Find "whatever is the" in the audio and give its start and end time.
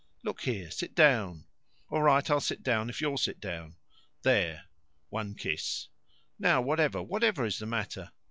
7.03-7.67